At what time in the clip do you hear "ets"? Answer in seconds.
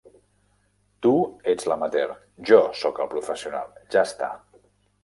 1.53-1.67